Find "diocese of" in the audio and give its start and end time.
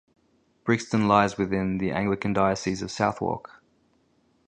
2.33-2.89